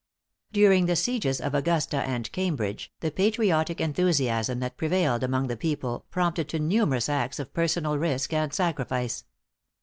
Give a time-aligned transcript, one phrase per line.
[0.51, 6.07] During the sieges of Augusta and Cambridge, the patriotic enthusiasm that prevailed among the people
[6.09, 9.25] prompted to numerous acts of personal risk and sacrifice.